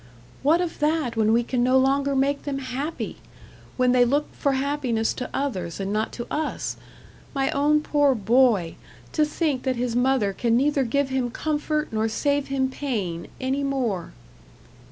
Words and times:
"What 0.41 0.61
of 0.61 0.79
that 0.79 1.15
when 1.15 1.31
we 1.31 1.43
can 1.43 1.63
no 1.63 1.77
longer 1.77 2.15
make 2.15 2.41
them 2.41 2.57
happy? 2.57 3.17
When 3.77 3.91
they 3.91 4.03
look 4.03 4.33
for 4.33 4.53
happiness 4.53 5.13
to 5.13 5.29
others 5.31 5.79
and 5.79 5.93
not 5.93 6.11
to 6.13 6.25
us? 6.33 6.75
My 7.35 7.51
own 7.51 7.81
poor 7.81 8.15
boy! 8.15 8.77
To 9.11 9.23
think 9.23 9.61
that 9.61 9.75
his 9.75 9.95
mother 9.95 10.33
can 10.33 10.57
neither 10.57 10.85
give 10.85 11.09
him 11.09 11.29
comfort, 11.29 11.93
nor 11.93 12.07
save 12.09 12.47
him 12.47 12.67
pain, 12.71 13.27
any 13.39 13.63
more." 13.63 14.11